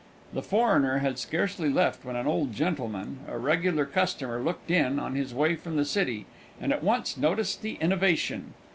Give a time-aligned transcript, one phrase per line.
[0.33, 5.13] The foreigner had scarcely left when an old gentleman, a regular customer, looked in, on
[5.13, 6.25] his way from the City,
[6.59, 8.55] and at once noticed the innovation.